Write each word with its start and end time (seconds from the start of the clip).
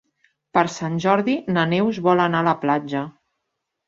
Per 0.57 0.61
Sant 0.75 0.95
Jordi 1.03 1.35
na 1.57 1.65
Neus 1.73 1.99
vol 2.07 2.23
anar 2.23 2.39
a 2.39 2.47
la 2.47 2.55
platja. 2.65 3.03